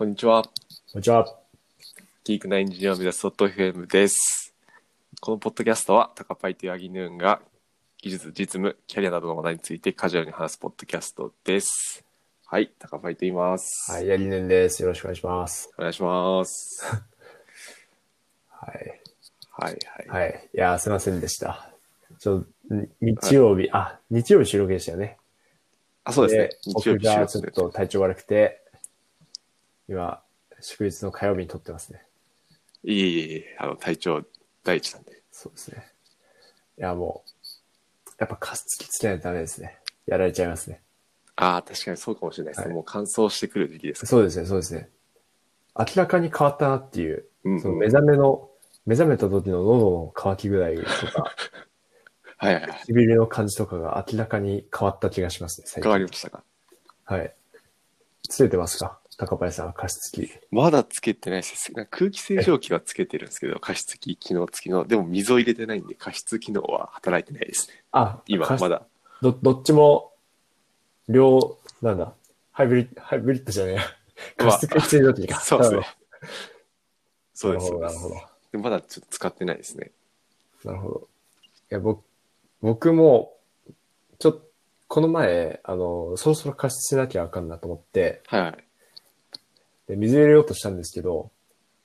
[0.00, 0.44] こんにちは。
[0.44, 0.50] こ
[0.94, 1.26] んにちは。
[2.24, 4.54] ギークなエンジニアを目指す .fm です。
[5.20, 7.42] このポッドキャストは、タカパイとヤギヌーンが
[8.00, 12.02] 技術、実務、キャリアなどの話題についてカジュアルに話すポッドキャストです。
[12.46, 13.92] はい、タカパイと言います。
[13.92, 14.80] はい、やりねんです。
[14.80, 15.70] よろしくお願いします。
[15.76, 16.82] お願いします。
[18.48, 19.00] はい。
[19.50, 19.78] はい、
[20.08, 20.22] はい。
[20.22, 20.48] はい。
[20.54, 21.74] いやー、すいませんでした。
[22.18, 22.46] ちょ、ん
[23.02, 25.18] 日曜日、あ、日曜日収録でしたよね。
[26.04, 26.72] あ、そうですね。
[26.80, 27.44] 日曜僕日収がちょっ。
[27.44, 28.59] と体調悪くて、
[29.90, 30.22] 今、
[30.60, 32.02] 祝日の火曜日に撮ってますね。
[32.84, 34.22] いえいえいえ、あの、体調
[34.62, 35.20] 第一なんで。
[35.32, 35.90] そうですね。
[36.78, 39.78] いや、もう、やっぱ加湿器つけないとダメですね。
[40.06, 40.80] やられちゃいますね。
[41.34, 42.66] ああ、確かにそうかもしれないですね。
[42.66, 44.88] はいもう乾燥してくる時期ですかそうですね、そうですね。
[45.76, 48.48] 明らかに変わったなっていう、うんうんその目覚めの、
[48.86, 50.70] 目覚めた時の喉の渇き具合
[51.00, 51.34] とか、
[52.36, 52.80] はいはいはい。
[52.86, 56.06] 唇の感じとかが明らかに変わった気がしますね、最変わ近。
[56.06, 56.44] りましたか？
[57.04, 57.34] はい。
[58.28, 58.99] つけてますか？
[59.26, 60.30] 高林さんは加湿器。
[60.50, 61.72] まだつけてないです。
[61.90, 64.86] 空気清浄機はつけてるんですけど、加湿器機能付きの。
[64.86, 67.82] でも水を入れてないんで、加湿機能は働いてないですね。
[67.92, 68.86] あ、今まだ。
[69.22, 70.12] ど、どっちも、
[71.08, 72.14] 両、なんだ、
[72.52, 73.82] ハイブリッド、ハイブリッドじゃねえや。
[74.36, 75.40] 加湿器清浄機か。
[75.40, 75.86] そうですね。
[77.34, 77.72] そうです。
[77.74, 78.14] なるほど、
[78.52, 79.90] でまだちょっと使ってないですね。
[80.64, 81.08] なるほど。
[81.70, 82.04] いや、僕、
[82.62, 83.36] 僕も、
[84.18, 84.42] ちょっと、
[84.88, 88.64] この前、あの、そろそろ加湿しなきゃあかんなと思って、はいはい。
[89.90, 91.32] で、水入れようとしたんですけど、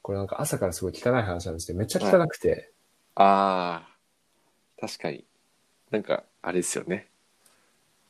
[0.04, 2.72] これなんか朝からすごい汚い話なんですけど、めっちゃ汚くて、
[3.16, 5.26] ああ、確かに。
[5.90, 7.10] なんか、あれですよね。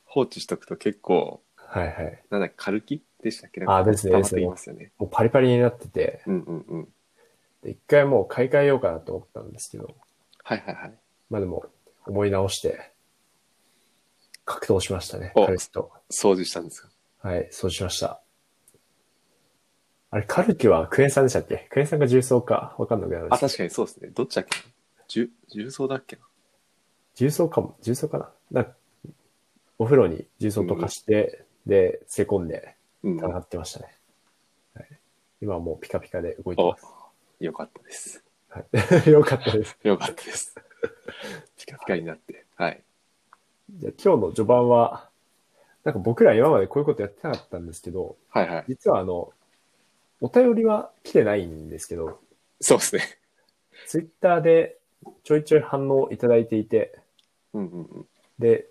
[0.04, 3.60] 放置しとくと結構、はい、はい、なんだっけ、軽きでしたっけ？
[3.60, 4.92] なんかあですね溜まってきますよね。
[4.98, 6.88] もうパリパリになってて、うんうんうん。
[7.62, 9.96] で一回もう買い替えようかなと思ったんですけど、
[10.44, 10.92] はいはいはい。
[11.30, 11.64] まあでも、
[12.06, 12.92] 思い直して、
[14.44, 15.90] 格闘しましたね、お彼氏と。
[16.10, 16.90] 掃除したんですか？
[17.22, 18.20] はい、そうしました。
[20.16, 21.66] あれ、カルキはクエン酸でしたっけ？
[21.68, 24.08] クエン酸が重曹かわかんなくなるあ、確かにそうですね。
[24.14, 24.56] どっちだっけ？
[24.56, 24.64] な
[25.08, 26.22] 重重曹だっけな？
[27.16, 28.68] 重曹かも、重曹かなな
[29.78, 33.16] お風呂に重曹とかして、で、漬け込んで、うん。
[33.18, 33.94] 戦ってましたね。
[34.74, 34.86] はい、
[35.42, 36.86] 今はもうピカピカで動いておます。、
[37.40, 38.24] よかったです。
[38.48, 38.60] は
[39.06, 39.76] い、 よかったです。
[39.84, 40.54] よかったです。
[41.58, 42.46] ピカピカになって。
[42.54, 42.82] はい。
[43.70, 45.10] じゃあ今日の序盤は、
[45.84, 48.64] なんか僕ら今までこういうことやってなかったんですけど、はいはい。
[48.68, 49.30] 実はあの、
[50.20, 52.20] お便りは来てないんですけど、
[52.60, 53.02] そうですね。
[53.86, 54.78] ツイッターで
[55.24, 56.98] ちょいちょい反応いただいていて、
[57.52, 58.06] うんうんうん。
[58.38, 58.66] で、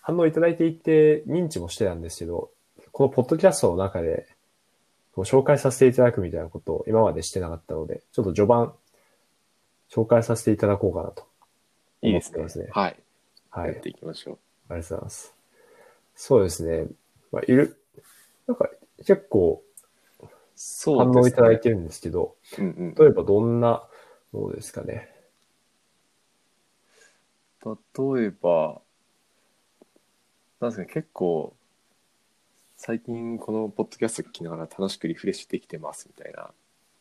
[0.00, 2.50] 反応いただいていて認知もしてたんですけど、
[2.92, 4.26] このポッドキャストの中で
[5.14, 8.72] こう紹介させていただくみたいなことを今までしてなかったので、ちょっと序盤
[9.90, 11.26] 紹介させていただこうかなと
[12.02, 12.68] いいですね。
[12.70, 12.96] はい。
[13.50, 13.64] はい。
[13.64, 14.38] ありやっていきましょう。
[14.68, 15.34] がとうございます。
[16.16, 16.86] そうですね。
[17.32, 17.76] まあ、いる、
[18.46, 19.62] なんか結構
[20.84, 22.94] 反応いただいてるんですけど、うんうん。
[22.94, 23.88] 例えばどんな
[24.32, 25.08] ものですかね？
[27.64, 28.82] 例えば、
[30.60, 31.56] なんですかね、結構、
[32.76, 36.50] 最近このポッドキャスト聞きながら楽しくリフレッシュできてますみたいな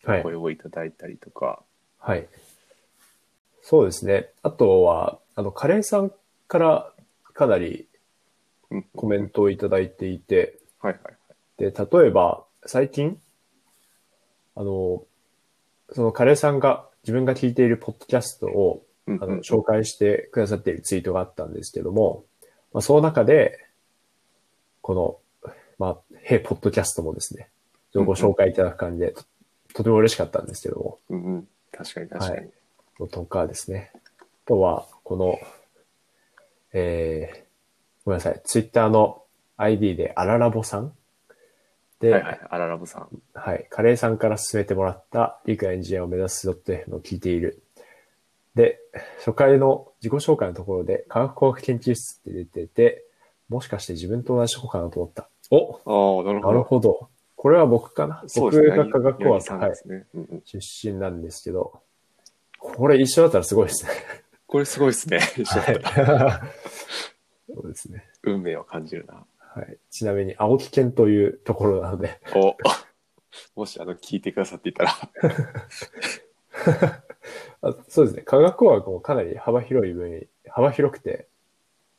[0.06, 0.24] はい。
[0.24, 1.64] 声をいただいたりとか、
[2.00, 2.28] はい。
[3.62, 4.30] そうですね。
[4.44, 6.12] あとは、あの、カレーさん
[6.48, 6.94] から
[7.34, 7.88] かなり
[8.70, 11.72] うんコメントをいただいていて、はいはいはい。
[11.72, 13.20] で、例えば、最近、
[14.56, 15.04] あの、
[15.92, 22.24] そのカレーさんが自分が聞いているポッドキャストを、あの、紹介してくださっているツイートがあったんですけども、
[22.72, 23.60] まあ、その中で、
[24.82, 27.50] この、まあ、へポッドキャストもですね、
[27.94, 29.24] ご紹介いただく感じで、と
[29.74, 31.48] とても嬉しかったんですけども、うんうん。
[31.72, 32.38] 確かに確かに。
[32.38, 32.50] はい
[33.12, 33.92] とかですね。
[34.20, 35.40] あとは、この、
[36.74, 39.24] えー、ごめんなさい、ツイッターの
[39.58, 40.94] ID でアララボさん
[42.04, 42.40] で、はいはい。
[42.50, 43.08] アララボさん。
[43.34, 43.66] はい。
[43.70, 47.64] カレーさんから勧めてもらった理科エンジニアを目指す .f を聞いている。
[48.56, 48.80] で、
[49.20, 53.06] 初回の自己紹介のところで科学工学研究室って出てて、
[53.48, 55.30] もしかして自分と同じとこかなと思った。
[55.50, 56.64] おああ、なるほなるど。
[56.64, 57.10] ほど。
[57.38, 58.78] これは僕かな、僕そうですね。
[58.78, 60.06] が科学工学、はいさんで、すね。
[60.14, 60.42] うんうん。
[60.46, 60.60] 出
[60.92, 61.82] 身なんですけど、
[62.60, 63.92] これ一緒だったらすごいですね。
[64.46, 65.20] これすごいですね。
[65.38, 66.42] 一緒だったらはい。
[67.54, 68.04] そうですね。
[68.24, 69.26] 運命を感じるな。
[69.56, 69.78] はい。
[69.92, 72.56] ちなみに、青木県というところなので、お、
[73.56, 74.92] もしあの、聞いてくださっていたら、
[77.62, 78.24] あそうですね。
[78.24, 80.22] 科学工学もかなり幅広い分野、
[80.52, 81.28] 幅広くて、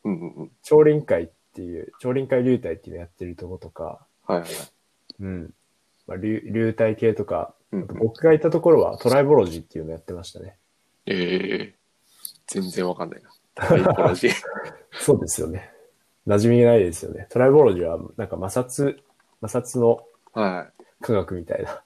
[0.04, 0.50] うんうんうん。
[0.62, 4.50] 超臨界っていう、超臨界流体っていうのやってるとことか、はいはいはい。
[5.20, 5.54] うん。
[6.06, 10.56] まあ、流流体系とか、うんうんあと僕がいたところはトライボロジーっていうのやってましたね。
[11.06, 11.76] ええ
[12.46, 13.30] 全然わかんないな。
[13.54, 14.32] タイポロジー。
[14.92, 15.73] そうですよね。
[16.26, 17.26] 馴染みがないですよね。
[17.30, 18.96] トライボロジーは、なんか摩擦、
[19.42, 21.82] 摩擦のは科学みたいな、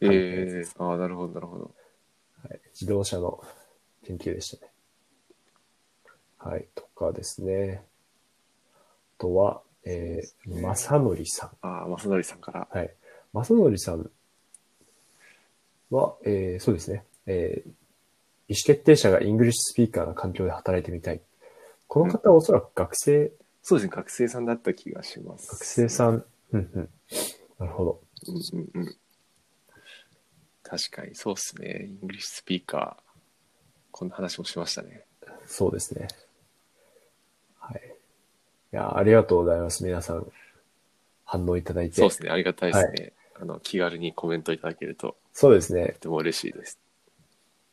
[0.00, 1.74] いえああ、なるほど、なるほど。
[2.48, 3.42] はい、自動車の
[4.04, 4.72] 研究でしたね。
[6.38, 7.82] はい、とかですね。
[9.18, 11.50] あとは、えー、正則さん。
[11.62, 12.68] ああ、正則さんから。
[12.70, 12.94] はい。
[13.32, 14.10] 正則さん
[15.90, 17.04] は、えー、そうですね。
[17.26, 17.68] えー、
[18.48, 21.20] 意思決定者が English speaker な環境で働いてみたい。
[21.88, 23.32] この方はおそらく学生、
[23.68, 25.50] そうですね、学生さんだった気がします。
[25.50, 26.24] 学生さん。
[26.52, 26.88] うんうん。
[27.58, 28.00] なるほど。
[28.28, 28.96] うんうんうん。
[30.62, 31.88] 確かに、そうっすね。
[31.88, 33.18] English speaker。
[33.90, 35.02] こんな話もしましたね。
[35.46, 36.06] そうですね。
[37.58, 37.82] はい。
[38.72, 39.82] いや、ありがとうございます。
[39.82, 40.30] 皆さん、
[41.24, 41.96] 反応いただいて。
[41.96, 43.14] そうですね、ありがたいですね。
[43.34, 46.02] あの、気軽にコメントいただけると、そうですねと。
[46.02, 46.78] ても嬉しいです。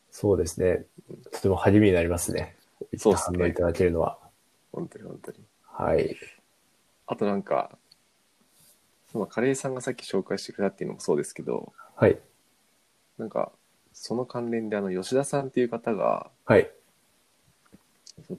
[0.10, 0.88] そうですね。
[1.32, 2.56] とても励みになりますね。
[2.98, 4.18] そうですね反応いただけるのは。
[4.72, 5.38] 本当に本当に。
[5.74, 6.16] はい。
[7.08, 7.78] あとなんか、
[9.12, 12.18] そのカレーさんがさっき紹介してくれたっていうのもそうですけど、はい。
[13.18, 13.52] なんか、
[13.92, 16.70] その関連であの、吉田さんっていう方が、はい。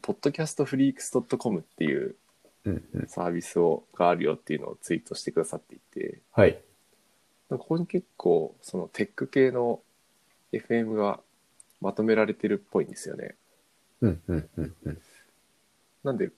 [0.02, 2.16] ポッドキャストフリークス .com っていう
[2.64, 3.08] うんうん。
[3.08, 6.58] サービスをがあるよっていうのをツイートしてくださっていて、はい。
[7.50, 9.80] ここに結構そのテック系の
[10.52, 11.20] FM が
[11.80, 13.34] まとめられてるっぽいんですよね。
[14.00, 14.98] うんうんうんうん。
[16.02, 16.30] なんで、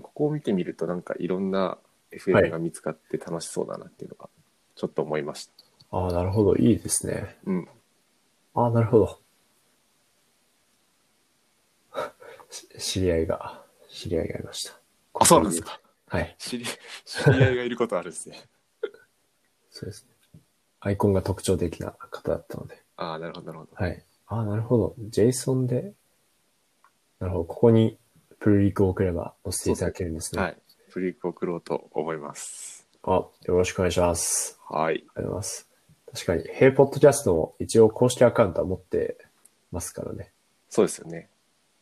[0.00, 1.78] ここを見てみるとなんかいろんなは
[2.12, 4.28] FM いが見つかって楽しそうだなっていうのが
[4.74, 5.52] ちょっと思いました。
[5.90, 6.56] ああ、なるほど。
[6.56, 7.36] いいですね。
[7.44, 7.68] うん。
[8.54, 9.20] ああ、なるほど。
[12.50, 14.78] し 知り合いが、知り合いがいました。
[15.14, 15.80] あ、そうなんですか。
[16.08, 16.34] はい。
[16.38, 16.64] 知り、
[17.04, 18.36] 知り合いがいることあるんですね。
[19.70, 20.40] そうですね。
[20.80, 22.82] アイコンが特徴的な方だったので。
[22.96, 23.70] ああ、なるほど、なるほど。
[23.74, 24.04] はい。
[24.26, 24.94] ああ、なるほど。
[25.10, 25.94] JSON で、
[27.18, 27.44] なるほど。
[27.44, 27.98] ここに
[28.42, 30.42] プルリクを送れば載せていただけるんですね。
[30.42, 30.56] はい。
[30.88, 32.88] フリークを送ろうと思います。
[33.04, 34.58] あ、よろしくお願いします。
[34.68, 34.94] はい。
[34.94, 35.68] ありがとうございます。
[36.12, 39.16] 確かに、ヘイポッドキャストも一応公式アカウントは持って
[39.70, 40.32] ますからね。
[40.68, 41.28] そうですよね。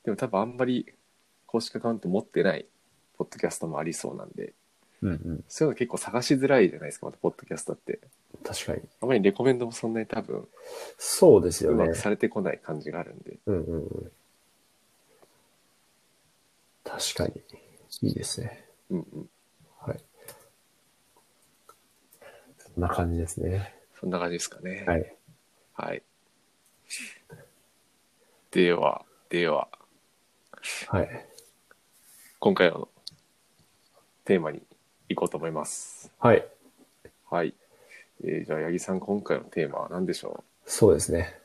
[0.04, 0.86] でも多分あんまり
[1.46, 2.66] 公式アカウント持ってない
[3.16, 4.52] ポッドキャストもありそうなんで、
[5.00, 5.44] うんうん。
[5.48, 8.00] そういうの結構探しづらいじゃないですか、またポッドキャストって。
[8.44, 8.82] 確かに。
[9.00, 10.46] あまりレコメンドもそんなに多分
[10.98, 11.94] そうですよねうまく。
[11.96, 13.38] されてこない感じがあるんで。
[13.46, 14.12] うんうんうん。
[16.98, 18.08] 確かに。
[18.08, 18.64] いいですね。
[18.90, 19.31] うんうん。
[19.81, 20.00] はい。
[22.58, 23.75] そんな感じですね。
[23.98, 24.84] そんな感じですかね。
[24.87, 25.16] はい。
[25.75, 26.02] はい。
[28.50, 29.69] では、では、
[30.88, 31.26] はい。
[32.38, 32.88] 今回の
[34.25, 34.62] テーマに
[35.08, 36.12] 行こうと思います。
[36.19, 36.46] はい。
[37.31, 37.54] はい。
[38.25, 41.40] えーじゃあ、八木さん、今回のテーマは何でしょそうですね。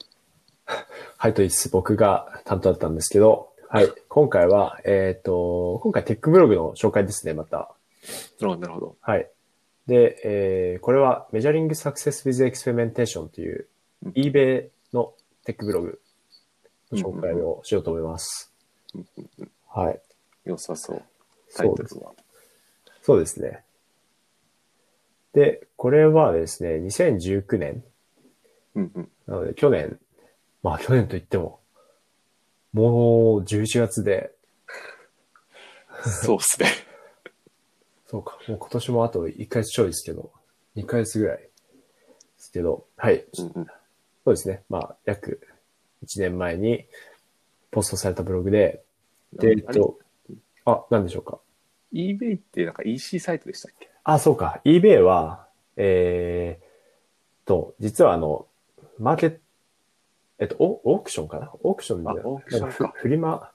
[1.18, 3.91] はい、と言いつつ僕が担当だったんですけど、はい。
[4.09, 7.75] 今回は、えっ、と、今回テックブログの紹介ですね、また。
[8.39, 8.97] うなるほど、なるほど。
[9.01, 9.29] はい。
[9.88, 13.67] で、えーこれは Measuring Success with Experimentation という
[14.06, 15.13] うん eBay の
[15.45, 16.00] テックブログ
[16.91, 18.53] の紹介をしようと思います。
[18.94, 20.00] うんうんうんはい。
[20.45, 21.03] 良さそう。
[21.56, 22.13] タイそうですトルは。
[23.01, 23.63] そうですね。
[25.33, 27.83] で、これはですね、2019年、
[28.75, 29.09] うんうん。
[29.27, 30.00] なので去年、
[30.63, 31.59] まあ去年といっても、
[32.75, 34.33] もう11月で、
[36.04, 36.68] そうっすね。
[38.06, 40.30] そうか、もう今年もあと1ヶ月ちょいですけど、
[40.75, 41.50] 2ヶ月ぐらいで
[42.38, 43.26] すけど、はい。
[43.40, 43.66] うんうん。
[43.66, 43.71] そ
[44.26, 44.64] うですね。
[44.68, 45.47] まあ、約
[46.04, 46.85] 1年前に
[47.71, 48.83] ポストされたブログで、
[49.31, 49.97] で、えっと、
[50.66, 51.40] あ、なんでしょうか。
[51.94, 53.90] eBay ってなんか EC サイトでしたっけ？
[54.04, 54.59] あ、そうか。
[54.66, 55.47] eBay は、
[55.78, 58.47] えー、と、実はあの、
[58.99, 59.40] マーケット、
[60.37, 61.51] えっと、オオークションかな？
[61.63, 63.51] オークションで、あオークションかフフリマ、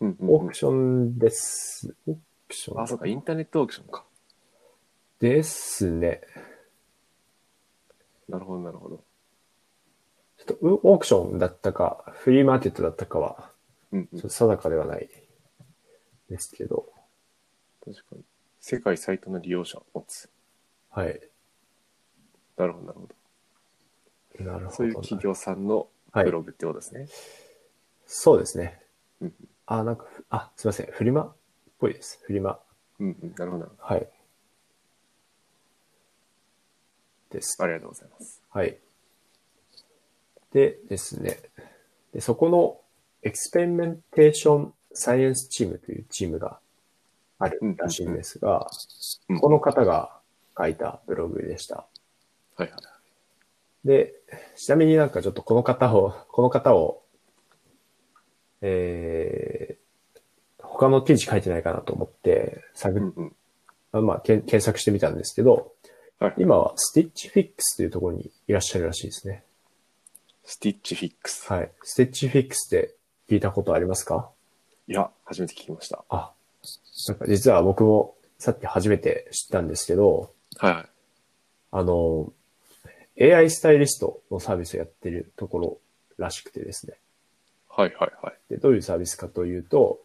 [0.00, 0.54] うんうん、うんオーク。
[0.54, 1.94] ションです。
[2.06, 2.16] オー
[2.48, 4.04] クションあ、そうか、インターネットオークションか。
[5.18, 6.22] ですね。
[8.28, 9.04] なるほど、なるほど。
[10.38, 13.50] ちょっとうオークションだったか、フリーマーケットだったかは、
[13.92, 14.20] うんっ。
[14.20, 15.10] と定かではない
[16.28, 16.88] ですけど、
[17.84, 18.22] 確かに。
[18.60, 20.30] 世界最多の利用者を持つ。
[20.90, 21.20] はい。
[22.56, 23.14] なるほど、なるほど。
[24.44, 24.70] なるほど。
[24.70, 27.06] そういう企業さんのはいブログってことですね。
[28.06, 28.80] そうですね
[29.20, 29.34] うん。
[29.66, 30.86] あ、なんか、あ、すいません。
[30.90, 31.32] フリマっ
[31.78, 32.20] ぽいです。
[32.24, 32.58] フリマ。
[32.98, 33.34] うんうん。
[33.36, 34.08] なるほど、はい。
[37.30, 37.64] ですど。。
[37.64, 38.42] ありがとうございます。
[38.50, 38.78] はい。
[40.52, 41.38] でですね。
[42.12, 42.80] で、そこの
[43.22, 46.58] experimentation science team というチームが
[47.38, 48.66] あるらしいんですが、
[49.28, 50.18] うんこの方が
[50.58, 51.86] 書いたブログでした。
[52.56, 52.99] はいはい。
[53.84, 54.14] で、
[54.56, 57.02] ちなみになんかちょっとこの方を、この方を、
[58.62, 63.36] えー、他の記事書いてないかなと思って探っうんうん。
[63.92, 65.72] あまあ、検索してみたんですけど、
[66.18, 66.34] はい。
[66.38, 69.44] 今はスティッチフィックスというところにいらっしゃるらしいですね。
[70.44, 71.50] スティッチフィックス。
[71.50, 71.72] はい。
[71.82, 72.94] スティッチフィックスって
[73.28, 74.30] 聞いたことありますか？
[74.88, 76.04] いや、初めて聞きました。
[76.08, 76.32] あ、
[77.08, 80.86] なんか実は僕もさっき初めて知ったんですけど、はいはい。
[81.72, 82.32] あの、
[83.18, 85.78] AI スタイリストのサービスをやってるところ
[86.18, 86.94] らしくてですね。
[87.68, 88.34] はいはいはい。
[88.50, 90.00] で、どういうサービスかというと、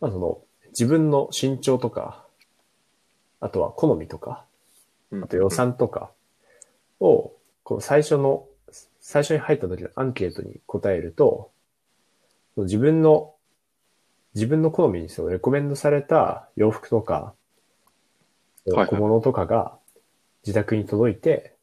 [0.00, 2.24] まあその、自分の身長とか、
[3.40, 4.44] あとは好みとか、
[5.10, 6.10] うんあと予算とか
[7.00, 8.46] を、この最初の、
[9.00, 11.50] 最初に入った時のアンケートに答えると、
[12.56, 13.34] 自分の、
[14.34, 17.34] 自分の好みにそのレコメンドされた洋服とか、
[18.66, 19.78] 小物とかが
[20.44, 21.55] 自宅に届いて、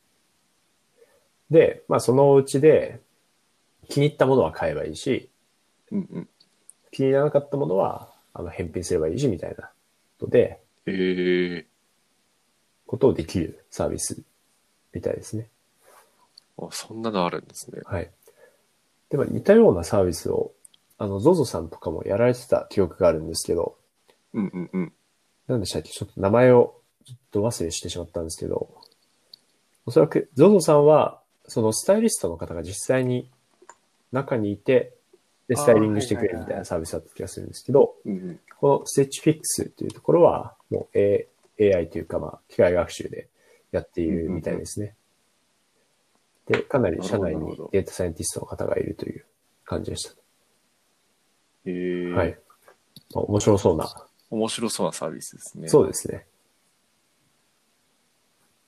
[1.53, 2.99] で、まあそのうちで
[3.87, 5.29] 気に入ったものは買えばいいし、
[5.91, 6.29] うんうん。
[6.91, 9.69] 気に入らなかったものは、あの、返品すればいいし、みたいな
[10.19, 11.65] ことで、ええ
[12.85, 14.21] ことをできるサービス
[14.93, 15.47] みたいですね。
[16.57, 17.81] あ、そんなのあるんですね。
[17.85, 18.11] はい。
[19.09, 20.51] でも似たようなサービスを、
[20.97, 23.77] あの、ZOZO さんとかもやられてた記憶があるんですけど、
[24.33, 24.93] うんうんうん。
[25.47, 25.89] なんでしたっけ？
[25.89, 28.73] ちょっと名前をちょっと忘れしてしまったんですけど、
[29.85, 31.21] おそらく ZOZO さんは、
[31.53, 33.29] そのスタイリストの方が実際に
[34.11, 34.95] 中にいて、
[35.47, 37.95] で、スタイリングしてくれるみたいなサービスだった気がするんですけど。
[38.59, 41.27] このステッチフィックスっていうところは、もう A-
[41.59, 43.27] AI というか、まあ、機械学習で
[43.71, 44.95] やっているみたいですね。
[46.47, 49.25] で、かなり社内にデータサイエンティストの方がいるという
[49.63, 50.15] 感じでした。
[51.65, 52.39] ええはい。
[53.13, 54.07] まあ面白そうな。
[54.31, 55.67] 面白そうなサービスですね。
[55.67, 56.25] そうですね。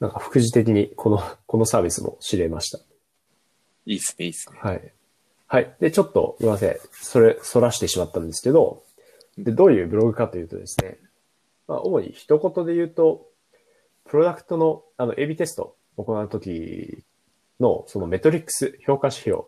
[0.06, 2.80] なんか、副次的にこの、 このサービスも知れました。
[3.86, 4.58] いいっすね、いいっすね。
[4.62, 4.94] はい。
[5.48, 5.76] はい。
[5.80, 6.78] で、ちょっと、すみません。
[6.92, 8.84] それ、そらしてしまったんですけど、
[9.38, 11.00] で、どういうブログかというとですね、
[11.68, 13.28] まあ、主に一言で言うと、
[14.06, 17.04] プロダクトの、あの、AB テストを行うとき
[17.60, 19.44] の、そのメトリックス、評価指標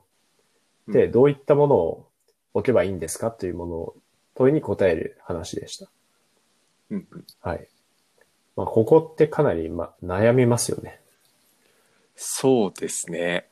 [0.87, 2.07] で、どういったものを
[2.53, 3.95] 置けばいいんですかというものを
[4.35, 5.89] 問いに答える話でした。
[6.89, 7.25] うんうん。
[7.41, 7.67] はい。
[8.57, 10.99] まあ、ここってかなり、ま、悩みますよね。
[12.15, 13.47] そうですね。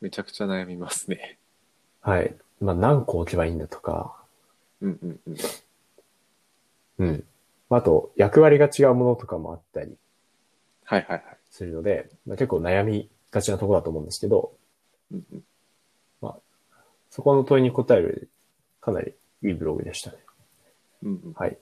[0.00, 1.38] めちゃくちゃ悩みますね。
[2.00, 2.34] はい。
[2.60, 4.16] まあ、何個置けばいいんだとか、
[4.80, 5.20] うんうん
[6.98, 7.08] うん。
[7.08, 7.24] うん。
[7.68, 9.96] あと、役割が違うものとかもあったり
[10.84, 11.22] はいはいはい。
[11.50, 14.52] するので、まあ、結構悩みがちなところだと思うんですけど、
[15.12, 15.42] うんうん。
[17.10, 18.28] そこの問いに答える、
[18.80, 20.18] かなりいいブログでしたね。
[21.02, 21.32] うんうん。
[21.32, 21.58] はい。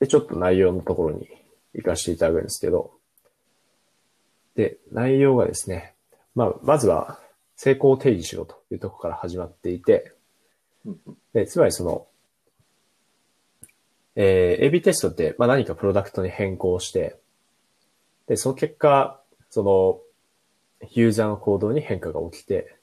[0.00, 1.28] で、ちょっと内容のところに
[1.74, 2.92] 行かせていただくんですけど、
[4.56, 5.94] で、内容がですね、
[6.34, 7.20] まあ、まずは、
[7.56, 10.14] 成功を定義しろというところから始まっていて、
[11.34, 12.06] で、つまりその、
[14.16, 17.18] えー、AB テストって、まあ、何かプロダクトに変更して、
[18.26, 20.00] で、その結果、その、
[20.92, 22.76] ユーザーの行動に変化が起きて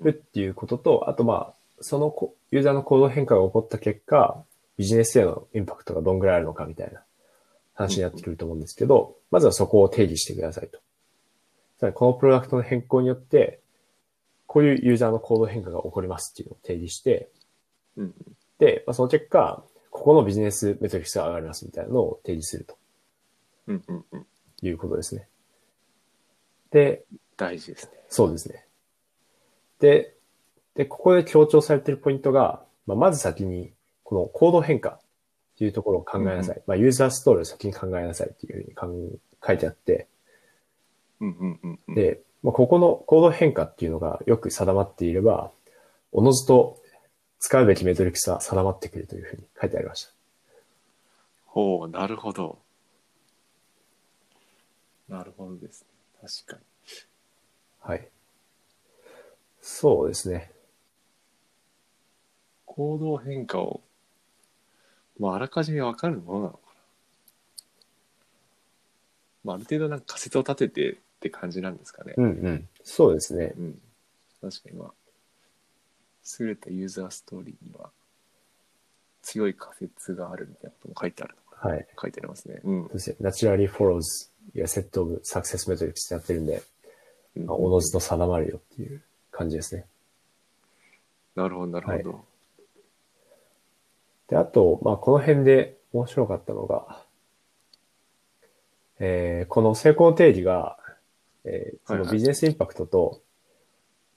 [0.00, 4.44] るっていうことと、あとまあ、そのこユーザーの行動変化が起こった結果、
[4.76, 7.03] ビジネスへのインパクトがどんぐらいあるのかみたいな
[7.74, 10.78] 話になってくると思うんですけど、まずはそこを定義してくださいと。
[11.78, 13.60] つまりこのプロダクトの変更によって、
[14.46, 17.28] こういうユーザーの行動変化が起こりますっていうのを提示して。
[18.58, 22.76] で、まあ、その結果、ここのビジネスメトリックスが上がりますみたいなのを提示すると
[23.68, 24.26] うんうんうん。
[24.62, 25.28] いうことですね。
[26.70, 27.04] で、
[27.36, 27.92] 大事ですね。
[28.08, 28.64] そうですね。
[29.80, 30.14] で、
[30.74, 35.00] で、ここで強調されているポイントが、まあ、まず先に、この行動変化
[35.54, 36.62] っていうところを考えなさい。
[36.66, 40.08] まあ、ユーザーストーリーを先に考えなさいっていうふうに考え書いてあって、
[41.20, 41.94] うんうんうんうん。
[41.94, 45.50] で、まあ、ここの行動変化っていうのがよく定まっていれば、
[46.12, 46.80] おのずと
[47.38, 50.12] 使うべきメトリックスは定まってくるというふうに書いてありました。
[51.46, 52.58] ほう、なるほど。
[55.08, 55.88] なるほどですね。
[56.46, 56.62] 確かに。
[57.80, 58.08] はい。
[59.60, 60.50] そうですね。
[62.66, 63.82] 行動変化を、
[65.18, 66.64] まあ、あらかじめわかるものなのかな。
[69.44, 72.14] まあ、ある程度なんか仮説を立ててって感じなんですかね。
[72.16, 72.68] うんうん。
[72.82, 73.52] そうですね。
[73.56, 73.80] うん。
[74.40, 74.92] 確かにまあ、
[76.40, 77.90] 優れたユーザーストーリーには、
[79.22, 81.78] 強い仮説があるみたいなことも書いてあるのかはい。
[81.78, 81.84] な。
[82.00, 82.60] 書いてありますね。
[82.64, 82.92] うんそう。
[82.92, 83.16] ですね。
[83.20, 84.00] naturally follows
[84.54, 86.62] your set of success metrics ってやってるんで、
[87.36, 89.02] うんまあおのずと定まるよっていう
[89.32, 89.86] 感じですね。
[91.34, 92.24] なるほど、なるほど。
[94.28, 97.02] で、あと、まあ、この辺で面白かったのが、
[99.00, 100.78] えーこの成功定義が、
[101.44, 103.20] えーそはいはいのビジネスインパクトと、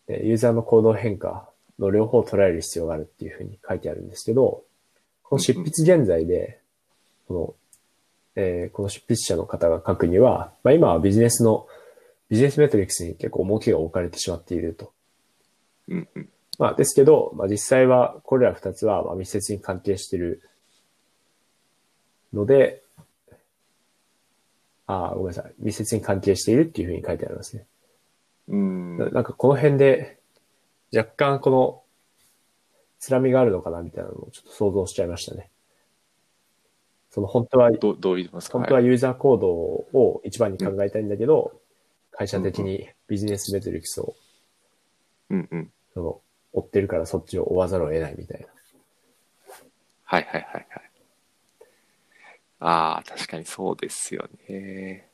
[0.07, 1.49] えーユーザーの行動変化
[1.79, 4.63] の両方を捉える必要があるっていうふうに書いてあるんですけど、
[5.23, 6.59] この執筆現在で、
[7.27, 7.55] この
[8.35, 11.67] えーこの執筆者の方が書くには、まあ、今はビジネスの、
[12.29, 14.91] ビジネスメトリックスに結構重きが置かれてしまっていると。
[15.89, 16.29] うんうん。
[16.57, 20.41] まあ、ですけど、まあ、実際はこれら二つはまあ密接に関係している
[22.33, 22.81] ので、
[24.87, 25.53] あーごめんなさい。
[25.59, 27.65] 密接に関係しているっていうふうに書いてありますね。
[28.47, 28.97] うん。
[28.97, 30.17] ななんかこの辺で、
[30.95, 31.83] 若干この、
[32.99, 35.49] つらみがあるのかなみたいなのをちょっと想像しちゃいましたね。
[37.11, 38.57] その本当は、どう、どう言いますか？
[38.59, 41.59] 本当はユーザーコードを一番に考えたいんだけど、
[42.11, 44.15] 会社的にビジネスメトリックスを、
[45.29, 45.71] うんうん。
[45.93, 46.21] その、
[46.57, 48.47] 追ってるからそっちを追わざるを得ないみたいな。
[50.03, 50.91] はいはいはいはい。
[52.59, 55.09] ああ、確かにそうですよね。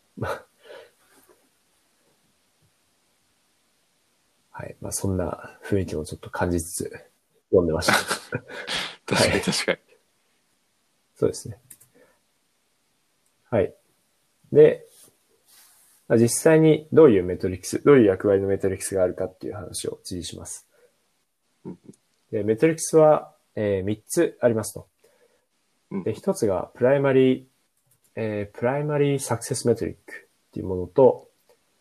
[4.51, 4.75] はい。
[4.81, 6.83] まあそんな雰囲気もちょっと感じつつ
[7.49, 7.93] 読んでました。
[9.05, 9.77] 確かに確かに。
[11.15, 11.59] そうですね。
[13.49, 13.75] はい。
[14.51, 14.87] で、
[16.07, 20.72] まあ実際にどういうメトリックス、どういう役割のメトリックスがあるかっていう話を次しますうん。
[22.31, 24.87] で、メトリックスは、え3つありますと。
[25.91, 27.43] うんで、1つがプライマリー、
[28.15, 31.29] えープライマリーサクセスメトリックっていうものと、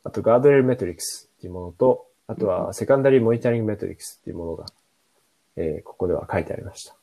[0.05, 4.67] あとガードレールメトリックスっていうものと、あとはセカンダリーモニタリングメトリックスっていうものが、
[5.57, 6.95] えーここでは書いてありました。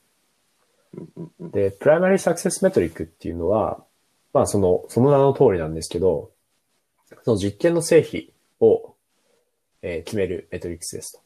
[1.40, 3.84] で、プライマリーサクセスメトリックっていうのは、
[4.32, 6.30] まあその、その名の通りなんですけど、
[7.24, 8.94] その実験の成否を、
[9.82, 11.20] えー決めるメトリックスですと。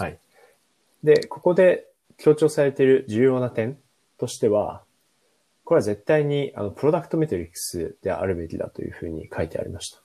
[0.00, 0.18] はい。
[1.04, 3.78] で、ここで強調されている重要な点
[4.18, 4.82] としては、
[5.64, 10.00] これは絶対にあのプロダクトメトリックスであるべきだというふうに書いてありました。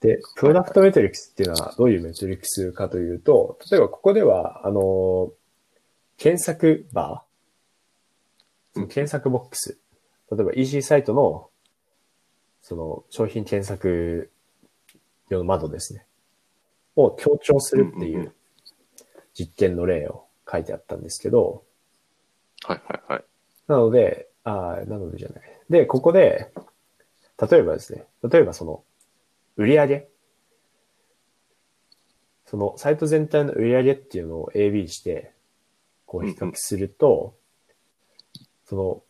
[0.00, 5.32] で、プロダクトメトリックスっていうのはどういうメトリックスかというと、例えばここでは、あの、
[6.16, 9.78] 検索バー、検索ボックス、
[10.30, 11.48] 例えば EC サイトの、
[12.62, 14.30] その商品検索
[15.28, 16.04] 用の窓ですね。
[16.96, 18.34] を強調するっていう
[19.34, 21.64] 実験の例を書いてあったんですけど、
[22.62, 23.24] はいはいはい。
[23.68, 25.42] なので、あーなのでじゃない。
[25.68, 26.52] で、ここで、
[27.50, 28.82] 例えばですね、例えばその、
[29.56, 30.08] 売り上げ。
[32.46, 35.32] その、サイト全体の売り上げっていうのを AB して、
[36.04, 37.36] こう比較すると、
[38.66, 39.02] その、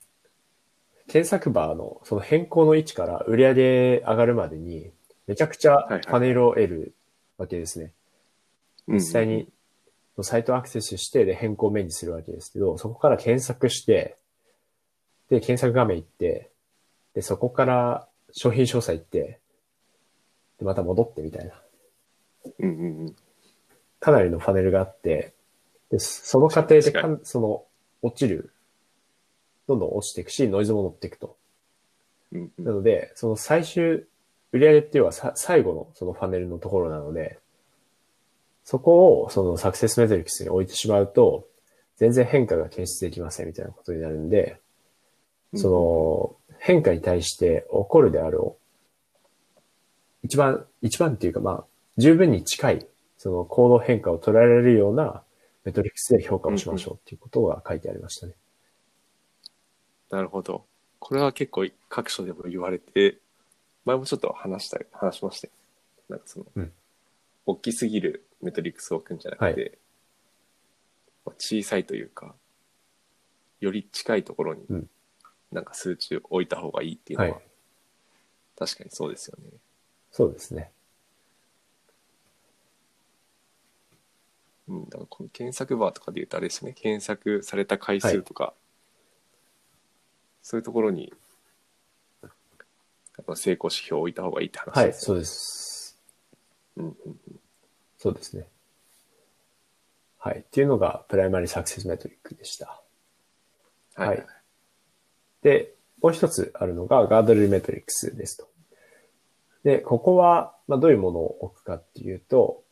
[1.09, 4.93] 検索バーのその変更の位置から売り上げ上がるまでに、
[5.27, 6.95] めちゃくちゃはいはいパネルを得る
[7.37, 7.93] わけですね。
[8.87, 9.49] うんうん実際に、
[10.23, 14.17] サイトアクセスして、で、変更を目にするわけですけど、そこから検索して、
[15.29, 16.51] で、検索画面行って、
[17.15, 19.41] で、そこから商品詳細行って、
[20.59, 21.55] で、また戻ってみたいな。
[22.59, 23.17] うんうんうん。
[23.99, 25.35] かなりのパネルがあって、
[25.91, 27.65] で、その過程で確かかん、その、
[28.03, 28.53] 落ちる、
[29.67, 31.37] どんどん落ちていくし、ノイズも乗っていくと。
[32.33, 34.07] うんうんなので、その最終、
[34.53, 37.39] 売り上げっていうのはさ最後のそのパネルのところなので、
[38.71, 41.45] そこをそのサクセスメトリックスに置いてしまうと、
[41.97, 44.61] 全然変化が検出できませんみたいなことになるんで、
[45.57, 48.57] その変化に対して起こるであろ
[49.57, 49.59] う、
[50.23, 51.65] 一番、一番っていうかまあ、
[51.99, 52.87] 十分に近い、
[53.19, 55.25] その行動変化を捉えられるような
[55.65, 58.35] メトリックスで評価をしましょうっていうことが書いてありましたね。
[60.11, 60.65] なるほど。
[61.01, 63.19] これは結構各所でも言われて、
[63.85, 65.53] 前もちょっと話した、話しましたよ。
[66.09, 66.73] なんかその、うん
[67.47, 69.79] 大きすぎるメトリックスを置くんじゃなくて、
[71.25, 72.35] まあ小さいというか、
[73.61, 74.91] より近いところにうん、
[75.53, 77.51] なんか数値を置いた方がいいっていうのは、はい
[78.61, 79.49] 確かにそうですよね。
[80.13, 80.71] そうですね。
[84.69, 88.53] うん、だからこの検索バーとかで言うとあれですね、検索された回数とか、
[90.43, 91.11] そういうところに、
[93.35, 95.99] 成功指標を置いた方がいいって話はい、ですそうです。
[96.77, 96.95] うんうん
[98.01, 98.47] そうですね。
[100.19, 100.41] はい。
[100.41, 102.83] っていうのがプライマリーサクセスメトリックでした。
[103.95, 104.09] はい。
[104.09, 104.27] はい
[105.43, 108.49] で、もう一つあるのがガードレールメトリックスですと。
[109.65, 112.63] で、ここは、まあ、どういうものを置くかっていうと、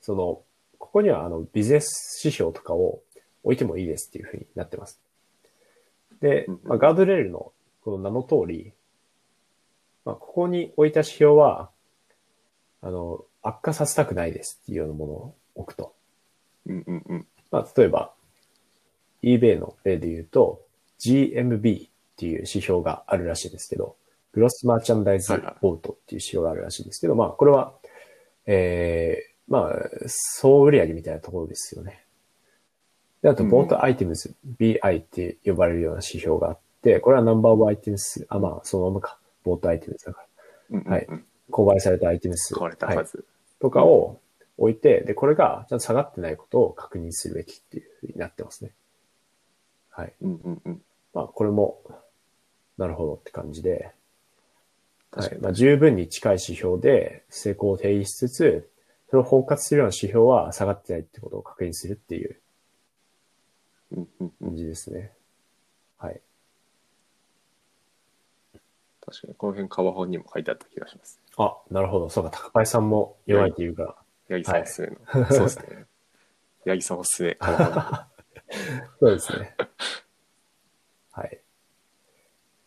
[0.00, 0.42] その、
[0.78, 3.00] ここにはあのビジネス指標とかを
[3.44, 5.00] 置いてもいいですっていうふうになってます。
[6.20, 8.72] でまあ、ガードレールのこの名の通り、
[10.04, 11.70] まあ、ここに置いた指標は、
[12.82, 15.94] あの、悪化させたくないですっていうようなものを置くと。
[16.66, 17.26] うんうんうん。
[17.50, 18.12] まあ、例えば、
[19.22, 20.62] eBay の例で言うと、
[21.00, 23.96] GMB っていう指標があるらしいですけど、
[24.32, 27.74] グロスマーチャンダイズボートっていう指標があるらしいですけど、まあ、これは、
[28.46, 29.74] ええまあ、
[30.06, 32.04] 総売上みたいなところですよね。
[33.22, 39.18] で、あと、うんボートアイテムズ、BI って呼ばれるような指標があって、これはナンバーオブアイテム数、あ、まあ、そのままか。
[39.42, 40.20] ボートアイテム数だか
[40.70, 40.78] ら。
[40.78, 41.08] うんうんうんはい
[41.50, 42.54] 購買されたアイテム数。
[42.54, 43.24] 買われたはい数。
[43.60, 44.20] とかを
[44.56, 48.72] 置いて、で、これがちゃんと下がってないことを確認するべきっていうふうになってますね。
[49.90, 50.12] はい。
[50.22, 50.82] うんうんうん。
[51.12, 51.82] まあ、これも、
[52.78, 53.92] なるほどって感じで、
[55.12, 55.38] はい。
[55.40, 58.70] まあ、十分に近い指標で成功を定義しつつ、
[59.08, 62.36] それを包括するような指標は下がってないってことを確認するっていう
[64.40, 65.12] 感じですね。
[65.98, 66.20] はい。
[69.10, 71.20] 確かに、この辺、カバ本にも書いてあった気がします。
[71.36, 72.08] あ、なるほど。
[72.08, 73.96] そうか、高林さんも弱いって言うから。
[74.38, 75.26] 八木さんおすすめの。
[75.26, 75.86] そうですね。
[76.64, 77.38] 八木さんおすすめ。
[79.00, 79.56] そうですね。
[81.10, 81.36] はい。
[81.36, 81.40] っ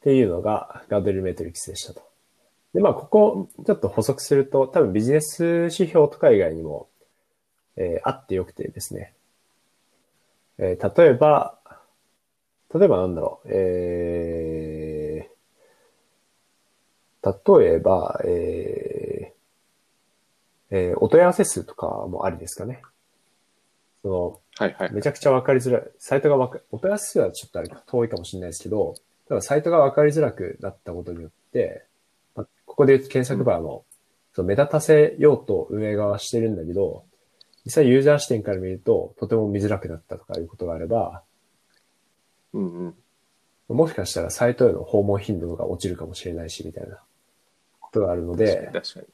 [0.02, 2.02] ていうのがガードルメトリックスでしたと。
[2.74, 6.90] で、まあ、ここ、ちょっと補足すると、多分ビジネス指標とか以外にも、
[7.76, 9.14] えーあってよくてですね。
[10.58, 11.58] えー例えば、
[12.74, 14.63] 例えばなんだろう、えー、
[17.24, 22.82] 例えば、えーえーお問い合わせ数とかもありですかね。
[24.02, 24.94] その、はいはい。
[24.94, 25.84] めちゃくちゃわかりづらい。
[26.00, 28.96] サイトがわか、お問い合わせ数はちょっとあれ遠いかもしれないですけど、
[29.30, 31.86] ただサイトがわかりづらくなったことによって、
[32.36, 33.86] まあ、ここで言うと検索バーの、
[34.34, 37.06] その目立たせようと運営側はしてるんだけど、
[37.66, 41.24] 実際ユーザー視点から見ると、とても見づらくなったとかいうことがあれば、
[42.52, 42.94] うん
[43.70, 43.76] うん。
[43.76, 47.00] もしかしたらサイトへの訪問頻度が落ちるかもしれないし、みたいな
[47.94, 49.06] ことがあるので、確かに。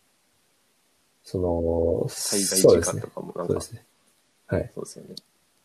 [1.24, 3.16] その、滞在そうですね時間と。
[3.16, 3.86] かもなんか、そうですね。
[4.48, 4.72] はい。
[4.74, 5.16] そうですよね。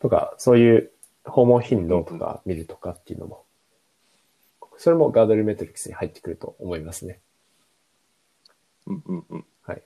[0.01, 0.91] とか、そういう
[1.25, 3.45] 訪問頻度とか見るとかっていうのも、
[4.77, 7.21] それもガードルメトリックスに入ってくると思いますね。
[8.87, 9.45] うんうんうん。
[9.63, 9.83] はい。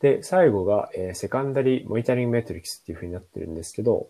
[0.00, 4.08] で、最後が、えーセカンダリーモニタリングメトリックスっていう風になってるんですけど、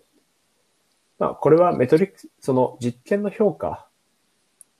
[1.19, 3.89] まあ、これはメトリックス、その実験の評価、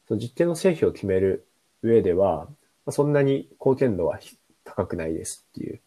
[0.07, 1.48] その実験の成否を決める
[1.83, 5.81] 上では、まあ、そんなに貢献度はひ高くないですっていう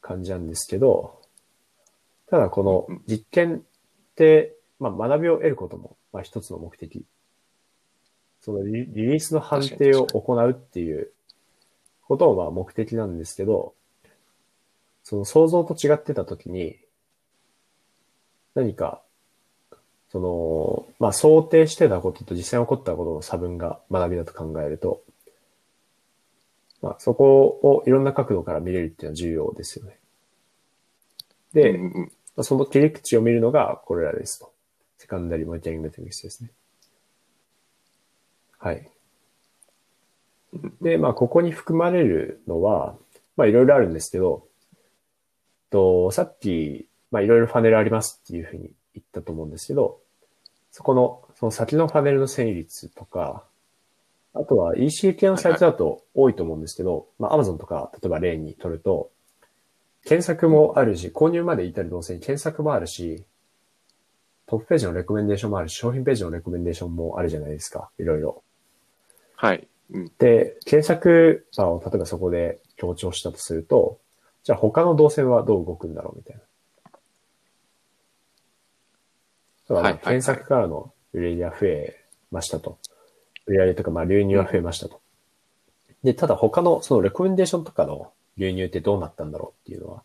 [0.00, 1.20] 感じなんですけど、
[2.30, 3.60] ただこの実験っ
[4.14, 7.04] て、まあ、学びを得ることも、まあ、一つの目的。
[8.40, 11.10] そのリリリースの判定を行うっていう
[12.02, 13.74] こともまあ目的なんですけど、
[15.04, 16.78] その想像と違ってたときに、
[18.54, 19.02] 何か、
[20.10, 25.02] その、まあ想定してたことと実際に起こったことの差分が学びだと考えると、
[26.82, 29.98] まあそこをいろんな角度から見れるっていうのは重要ですよね。
[31.52, 34.52] で、うんうんまあその切り口を見るのがこれらですと。
[34.98, 36.50] セカンダリーモニタリングメトリックスですね。
[38.58, 38.76] はい。
[38.76, 38.88] うん
[40.80, 42.96] で、まあ、ここに含まれるのは、
[43.36, 44.46] まあ、いろいろあるんですけど、
[45.70, 50.00] と、さっき、まあ、いろいろファネルありますっていうふうに言ったと思うんですけど、
[50.72, 53.44] そこの、その先のファネルの遷移率とか、
[54.34, 59.10] あとは EC 系のサイトだと多いと思うんですけど、まあ、Amazon とか、例えば例に取ると、
[60.04, 63.24] 検索もあるし、購入まで至る動線に検索もあるし、
[64.46, 67.90] トップページのレコメンデーションもあるし、商品ページのレコメンデーションもあるじゃないですか。
[67.98, 68.42] いろいろ。
[69.36, 69.68] はい。
[69.92, 70.12] うん。
[70.18, 73.98] で、検索バーを例えばそこで強調したとすると、
[74.44, 76.42] じゃあ他の動線はどう動くんだろうみたいな。
[79.74, 82.78] はい検索からの売り上げが増えましたと。
[83.48, 85.00] 売り上げとかまあ流入が増えましたと。
[86.04, 90.02] で、ただ他のそのレコメンデーションとかの流入ってどうなったんだろうっていうのは、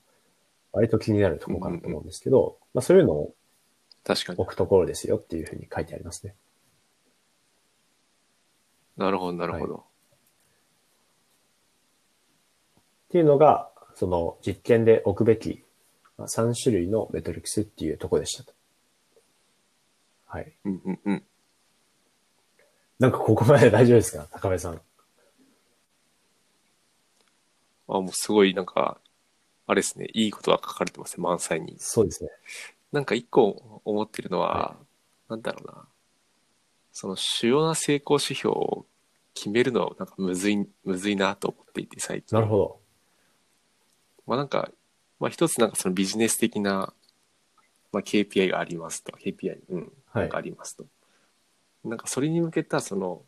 [0.72, 3.34] 割と気になるところかなと思うんですけど、まあそういうのを
[4.04, 4.40] 確かに。
[4.40, 6.36] 置くところですよっていうふうに書いてありますね。
[8.98, 9.84] なるほど、なるほど。
[12.78, 15.64] っていうのが、その実験で置くべき
[16.18, 18.54] まあ3種類のメトリックスっていうところでしたと。
[20.26, 20.54] はい。
[20.66, 21.24] うんうんうん。
[23.04, 24.26] なんかここまで大丈夫ですか？
[24.32, 24.82] 高部さん。
[27.90, 28.98] あ、もうすごいなんか、
[29.68, 31.76] あれですね、いいことが書かれてますね、満載に。
[31.80, 32.30] そうですね。
[32.94, 34.78] なんか一個思ってるのは、は
[35.28, 35.86] なんだろうな。
[36.94, 38.86] その主要な成功指標を
[39.34, 42.38] 決めるのはなんかむずい、むずいなと思っていて最近。
[42.38, 42.80] なるほど。
[44.28, 44.72] まあなんか、
[45.20, 46.94] まあ一つなんかそのビジネス的な、
[47.92, 49.12] まあ KPI がありますと。
[49.18, 49.92] KPI、うん。
[50.06, 50.86] はいなんかありますと。
[51.84, 53.24] なんかそれに向けたその、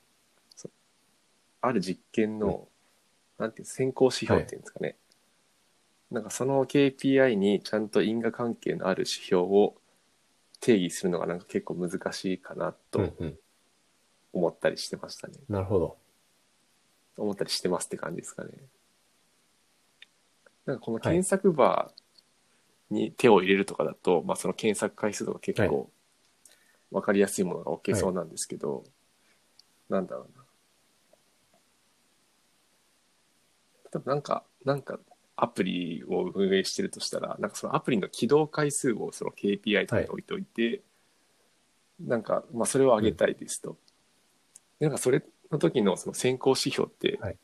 [0.55, 0.69] そ
[1.61, 2.67] ある実験の、
[3.37, 4.95] なんていう先行指標っていうんですかね。
[6.11, 9.75] なんかその KPI にちゃんと因果関係のある指標を
[10.61, 13.39] 定義するのがなんか結構難しいかなうんとうん。
[14.31, 15.35] 思ったりしてましたね。
[15.47, 15.97] なるほど。
[17.17, 18.51] 思ったりしてますって感じですかね。
[20.65, 25.87] なんかこの検索バーに手を入れるとかだと、まあその検索回数とか結構、はい
[26.91, 28.83] 分かりやすいものが置けそうなんですけど、
[29.89, 30.43] なんだろうな。
[33.91, 34.99] 多分なんか、なんか
[35.35, 40.43] アプリを運営してるとしたら、なんかそのアプリの起動回数をその KPI とかに置いておい。
[40.43, 40.81] て、
[41.99, 43.77] なんか、まあそれを上げたいですと。
[44.79, 47.37] でなんかそれの時のその先行指標ってはい。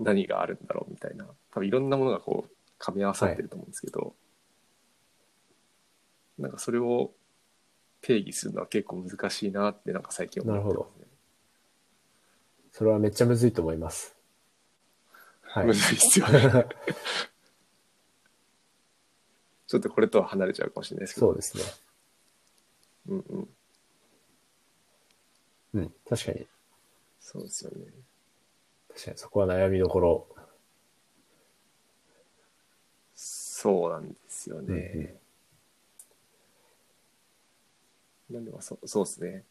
[0.00, 4.14] 何があるんだろうみたいな、多分いろんなものがこう、噛み合わさってると思うんですけど、
[6.38, 7.12] なんかそれを
[8.08, 11.06] 定義するのは結構難しいなってなんか最近思ってますね。
[12.72, 14.16] それはめっちゃむずいと思います。
[15.42, 15.74] はいむ。
[15.74, 16.40] ずいっすよね。
[19.66, 21.26] ちょっとこれとは離れちゃうかもしれないですけど。
[21.26, 21.64] そうですね。
[23.08, 23.48] うんうん。
[25.74, 25.94] うん。
[26.08, 26.46] 確かに、
[27.20, 27.92] そうですよね。
[28.88, 30.26] 確かにそこは悩みどころ。
[33.14, 35.18] そうなんですようんうんね。
[38.30, 39.44] なんでもそそうですね。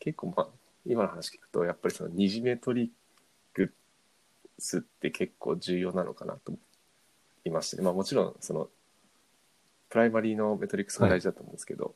[0.00, 0.48] 結構まあ、
[0.84, 2.88] 今の話聞くと、やっぱりその二次メトリッ
[3.54, 3.72] ク
[4.58, 6.58] スって結構重要なのかなと思
[7.44, 8.68] いまして、まあもちろんその、
[9.88, 11.94] primary の metrics が大事だと思うんですけど、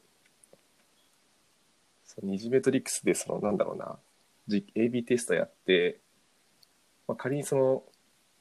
[2.04, 3.98] その二次 metrics でそのなんだろうな、
[4.46, 5.98] じ AB テストやって、
[7.08, 7.82] まあ、仮にその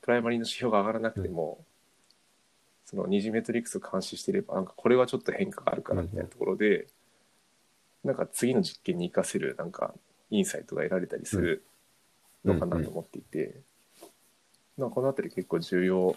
[0.01, 1.63] primary の指標が上がらなくても、
[2.85, 6.87] その二次 metrics を監視していれば、なんかこれはちょっと変化があるかなみたいなところで、
[8.05, 9.93] なんか次の実験に活かせるなんか
[10.29, 11.65] インサイトが得られたりする
[12.45, 13.59] のかなと思っていて、
[14.77, 16.15] まあこのあたり結構重要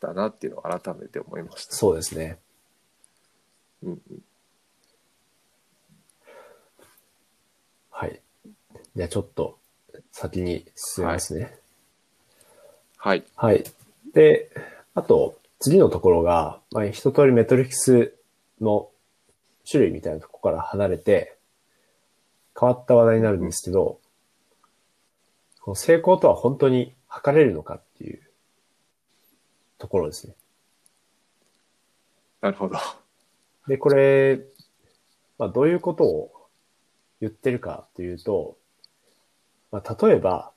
[0.00, 1.74] だなっていうのを改めて思いました。
[1.74, 2.38] そうですね。
[3.82, 4.22] うんうん
[7.90, 8.20] はい。
[8.96, 9.58] じゃあちょっと
[10.10, 11.54] 先に進めますね。
[12.96, 13.24] はい。
[13.36, 13.64] はい。
[14.14, 14.50] で、
[14.94, 18.14] あと、次のところが、まあ、一通りメトリックス
[18.60, 18.88] の
[19.68, 21.38] 種類みたいなところから離れて、
[22.58, 24.00] 変わった話題になるんですけど、
[25.60, 28.20] この成功とは本当に測れるのかっていう
[29.78, 30.34] ところですね。
[32.40, 32.76] なるほど。
[33.68, 34.40] で、これ、
[35.38, 36.32] まあ、どういうことを
[37.20, 38.56] 言ってるかというと、
[39.70, 40.52] まあ、例えば、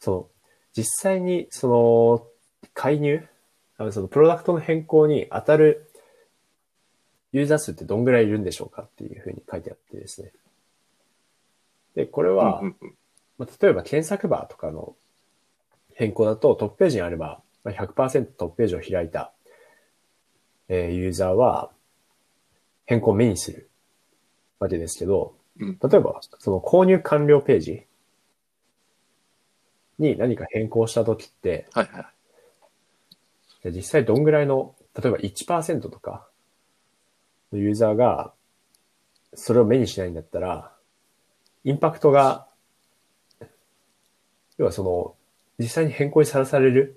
[0.00, 0.28] その、
[0.76, 2.26] 実際に、その、
[2.72, 3.26] 介入、
[3.76, 5.90] あのその、プロダクトの変更に当たる
[7.34, 10.30] ユーザー数ってどんぐらいいるんでしょうかっていうふうに書いてあってですね。
[11.96, 12.62] で、これは、
[13.38, 14.94] まあ、例えば検索バーとかの
[15.94, 19.32] 変更だとトップページにあればまあ100%トップページを開いた、
[20.68, 21.72] えーユーザーは
[22.86, 23.68] 変更を目にする
[24.60, 27.82] わけですけど、うん例えばその購入完了ページ
[29.98, 32.10] に何か変更したときって、はいは
[33.64, 33.72] い。
[33.72, 36.28] 実際どんぐらいの、例えば1%とか
[37.54, 38.32] のユーザーが
[39.34, 40.72] それを目にしないんだったら、
[41.64, 42.46] インパクトが、
[44.58, 45.16] 要はその、
[45.58, 46.96] 実際に変更にさらされる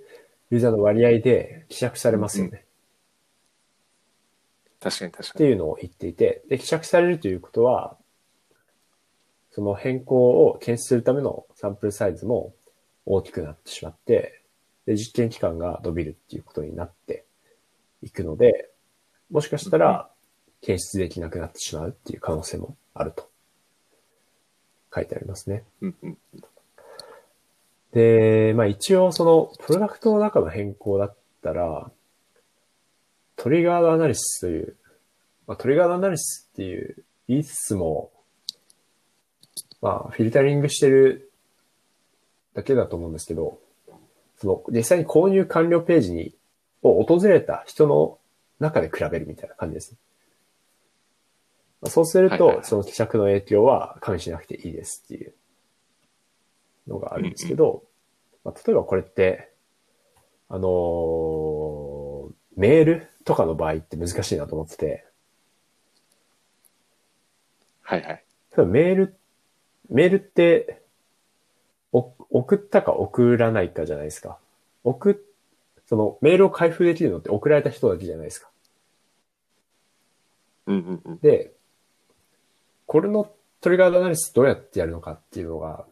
[0.49, 2.65] ユーザーの割合で希釈されますよね。
[4.79, 5.45] 確かに確かに。
[5.45, 7.97] っていうのを言っていて、で、希釈されるということは、
[9.51, 12.53] その変更を検出するためのサンプルサイズも
[13.05, 14.43] 大きくなってしまって、
[14.85, 17.25] で、実験期間が伸びるっていうことになって
[18.03, 18.69] いくので、
[19.31, 20.11] もしかしたら
[20.61, 23.29] 検出できなくなってしまうっていう可能性もあると
[24.93, 25.63] 書いてありますね。
[25.81, 26.17] うんうん。
[27.93, 31.91] で、まあ一応そのプロダクトの中の変更だったら、
[33.35, 34.75] トリガードアナリシスという、
[35.45, 38.11] まあ、トリガードアナリシスっていう言いつつも、
[39.81, 41.31] まあフィルタリングしてる
[42.53, 43.59] だけだと思うんですけど、
[44.39, 46.33] その実際に購入完了ページに、
[46.83, 48.19] を訪れた人の
[48.59, 49.93] 中で比べるみたいな感じです。
[49.93, 49.97] まあ、
[51.89, 55.33] そうすると、その希釈の影響は加味しなくていいですっていう
[56.87, 57.83] のがあるんですけど、
[58.43, 59.51] まあ、例えばこれって、
[60.49, 61.47] あのー
[62.57, 65.05] メールとかの場合って難しいなと思ってて、
[67.83, 68.07] はいはい。
[68.09, 68.17] 例
[68.57, 69.15] えばメール、
[69.89, 70.81] メールって、
[71.93, 74.39] お送ったか送らないかじゃないですか。
[74.83, 75.15] 送っ、
[75.85, 78.49] そのメールを開封できるのって送られた人だけじゃないですか。
[80.65, 81.19] うんうんうん。
[81.19, 81.53] で、
[82.87, 83.29] これの
[83.61, 85.85] トリガードアナリシスどうやってやるのかっていうのが、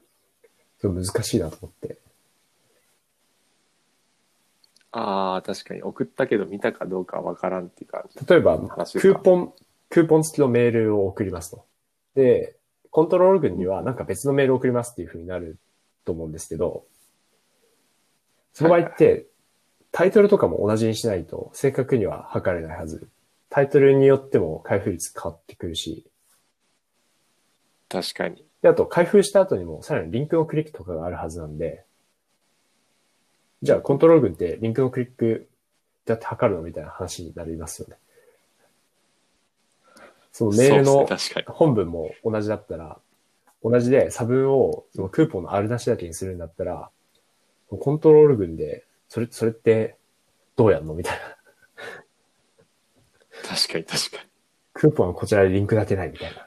[0.80, 1.98] すごい難しいなと思って。
[4.92, 5.84] ああ、確かに。
[5.84, 8.26] 送ったけど見たかどうかわからんっていう感じ。
[8.26, 9.54] 例えば、クーポン、
[9.90, 11.66] クーポン付きのメールを送りますと。
[12.16, 12.56] で、
[12.92, 15.58] コントロール群にはなんか別のメールを送りますっていう風になる
[16.06, 16.86] と思うんですけど、
[18.54, 19.26] その場合って、
[19.92, 23.08] タイトルとかも同じにしないと正確には測れないはず
[23.50, 26.06] タイトルによっても開封率変わってくるし、
[27.96, 28.44] 確かに。
[28.62, 31.86] で、あと開封した後にもさらにリンクのクリックとかがあるはずなんで、
[33.62, 35.48] じゃあコントロール群ってリンクのクリック
[36.06, 37.96] どうやって測るのみたいな話になりますよね。
[40.34, 41.08] そのメールの
[41.48, 43.00] 本文も同じだったら、
[43.64, 46.90] 同じで差分をそのクーポンのあるなしだけにするんだったら、
[47.70, 49.96] コントロール群で、それ、それって
[50.58, 51.28] どうやんのみたいな。
[53.42, 53.58] に。
[53.58, 54.30] 確かに確かに。
[54.74, 56.45] クーポンはこちらでリンクだけないみたいな。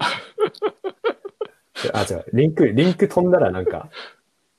[1.92, 2.24] あ、違う。
[2.32, 3.88] リンク、リンク飛んだらなんか、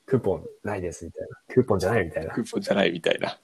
[0.05, 1.37] クーポンないですみたいな。
[1.47, 2.41] クーポンじゃないみたいなク。
[2.41, 3.37] ーポンじゃないみたいな。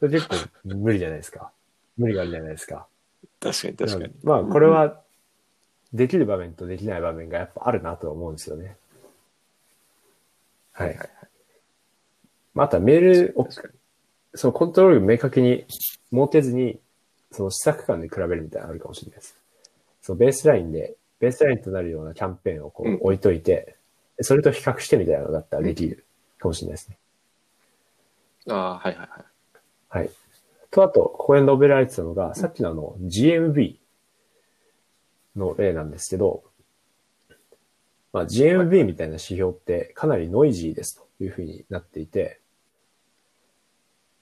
[0.00, 1.50] それ結構無理じゃないですか。
[1.96, 2.86] 無理があるじゃないですか。
[3.40, 4.14] 確かに確かに。
[4.22, 5.00] まあ、これは、
[5.92, 8.76] できる場面とできない場面がやっぱあるなとは思うんですよね。
[10.72, 10.98] はい。
[12.54, 13.48] まあ、あとはメールを。
[14.34, 15.64] そのコントロールを明確に
[16.12, 16.78] 設けずに、
[17.32, 19.34] その施策間で比べるみたいなのあるかもしれないです。
[20.02, 23.76] そのベースラインで、ベースラインとなるようなキャンペーンをこうんう置いといて、
[24.20, 26.04] それと比較してみたいなのだったらできる
[26.38, 26.98] かもしれないですね。
[28.48, 29.24] ああ、はいはいはい。
[29.88, 30.10] はい。
[30.70, 33.76] と、あと、ここで述べられてたのが、さっきのあの、GMB
[35.36, 36.44] の例なんですけど、
[38.12, 42.40] まあ、GMB みたいな指標ってかなりノイジーですというふうになっていて、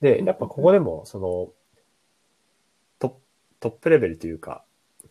[0.00, 1.52] で、やっぱここでも、その、
[3.58, 4.65] トップレベルというか、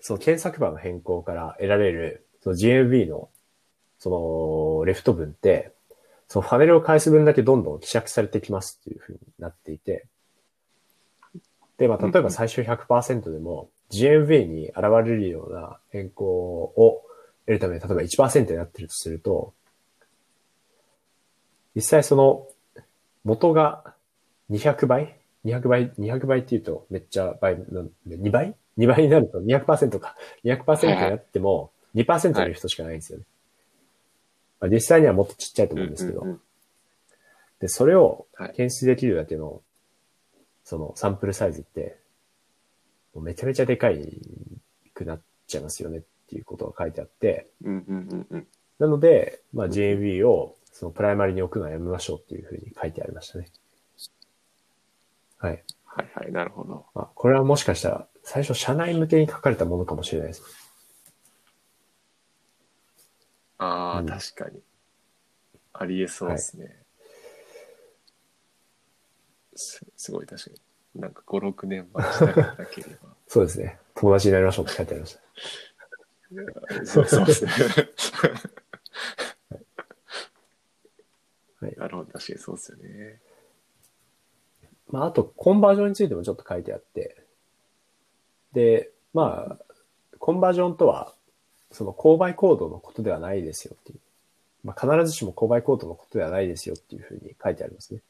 [0.06, 3.30] その検索バーの変更から得られる、その GMB の、
[3.98, 5.72] その、レフト分って、
[6.28, 10.06] そのファネルを返す分だけどんどん希釈されてきますっていうふうになっていて、
[11.80, 17.02] で、まあ、例えば最初100%でも、GMV に現れるような変更を
[17.48, 19.56] 得るために、例えば1%になってるとすると、
[21.76, 22.48] 実際その、
[23.24, 23.96] 元が
[24.52, 28.56] 200倍 ?200 倍 ?200 倍って言うとめっちゃ倍なんで、2倍？
[28.78, 30.16] ?2 倍になると200%か。
[30.44, 33.26] 200%になっても2%いる人しかないんですよね。
[34.60, 36.22] まあ、実際にはもっとちっちゃいと思うんですけど。
[36.22, 36.42] うんうんうん
[37.60, 39.62] で、それをはい検出できるだけの、
[40.64, 41.98] そのサンプルサイズって、
[43.16, 44.22] めちゃめちゃでかい
[44.94, 48.48] くなっちゃいますよねっていうことが書いてあって、うんうんうんうん。
[48.80, 53.48] なので、まあ JB をそのプライマリに置くのはやめましょうっていうふうに書いてありましたね。
[55.38, 55.64] はい。
[55.96, 56.86] はいはい、なるほど。
[56.94, 60.44] まあ、これはもしかしたら最初社内向けに書かれたものかもしれないです。
[63.58, 64.62] ああ、うん確かに。
[65.72, 66.76] ありえそうですね。
[69.56, 70.50] すすごい確か
[70.96, 71.02] に。
[71.02, 73.16] なんか5、6年前したくなければ。
[73.28, 73.80] そうですね。
[73.96, 75.22] 友達になりましょうって書いてありました。
[76.86, 77.52] そうそうですね。
[81.62, 83.22] はいなるほど、確かにそうですよね。
[84.92, 87.24] まあ、あと、コンバージョンについてもちょっと書いてあって、
[88.54, 89.76] で、まあ、
[90.20, 91.14] コンバージョンとは、
[91.72, 94.00] その購買行動のことではないですよっていう。
[94.64, 98.02] まあ、必ずしも購買行動のことではないですよっていうふうに書いてありますね。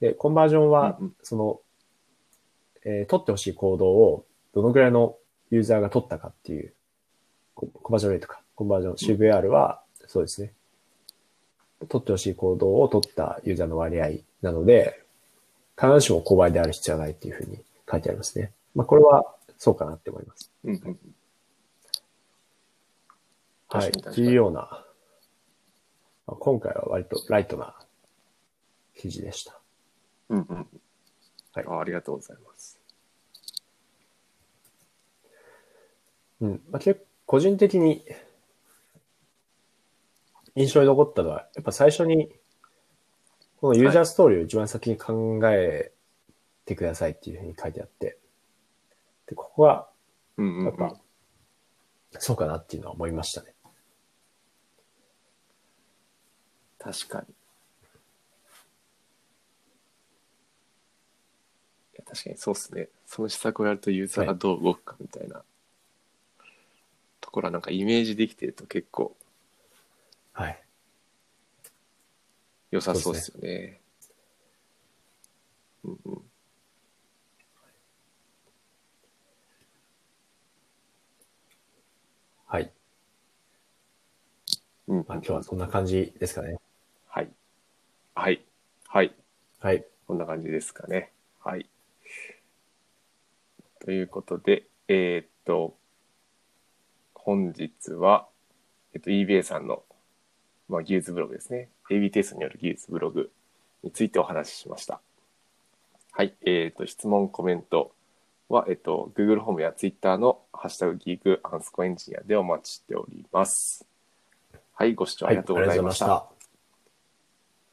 [0.00, 1.60] で、コンバージョンはその、
[2.84, 5.16] えー取ってほしい行動をどのぐらいの
[5.50, 6.74] ユーザーが取ったかっていう、
[7.54, 10.52] ココンバージョンレートか、コンバージョン、CVR は、そうですね。
[11.88, 14.10] 取ってほしい行動を取ったユーザーの割合
[14.42, 15.03] なので、
[15.76, 17.58] 必ずしも購買である必要はないっていうふうに
[17.90, 18.52] 書いてありますね。
[18.74, 19.24] まあ、これは
[19.58, 20.50] そうかなって思います。
[20.64, 20.98] うんうん。
[23.68, 23.90] はい。
[23.90, 24.60] 確かに確かにっていうような、
[26.26, 27.74] まあ今回は割とライトな
[28.96, 29.58] 記事でした。
[30.28, 30.66] うんうん。
[31.52, 32.80] はいあありがとうございます。
[36.40, 36.62] うん。
[36.70, 38.04] まあ、結構個人的に
[40.56, 42.30] 印象に残ったのは、やっぱ最初に、
[43.64, 45.90] このユーザーストーリーを一番先に考え
[46.66, 48.18] てくださいっていうふうに書いてあって、
[49.26, 49.88] で、ここは。
[50.36, 51.00] やっぱ、
[52.18, 53.54] そうかなっていうのは思いましたね。
[56.78, 57.26] 確かに。
[57.30, 57.32] い
[61.94, 62.90] や確かにそうっすね。
[63.06, 65.42] その施策をやるとユーザーがどう動くかみたいな、
[67.22, 69.16] ところはなんかイメージできてると結構
[70.34, 70.60] はい。
[72.74, 73.80] 良さそうですよね。
[75.84, 76.22] うんうん。
[82.46, 82.72] はい。
[84.88, 86.58] うんうんまあ、今日はそんな感じですかね。
[87.06, 87.30] はい。
[88.16, 88.44] はい。
[88.88, 89.14] はい。
[89.60, 89.86] はい。
[90.08, 91.12] こんな感じですかね。
[91.44, 91.70] はい。
[93.84, 95.76] ということで、えーっと、
[97.14, 98.26] 本日は、
[98.94, 99.84] えっと、eBay さんの、
[100.68, 101.68] まあ、技術ブログですね。
[101.90, 103.30] AB テストによる技術ブログ
[103.82, 105.00] についてお話ししました。
[106.12, 106.34] はい。
[106.46, 107.92] えーっと、質問、コメント、
[108.48, 113.84] は、えっと、Google ホームや Twitter のハッシュタグギークアンスコエンジニアでお待ちしております。
[114.74, 116.06] はい、ご視聴ありがとうございました。
[116.06, 116.33] はい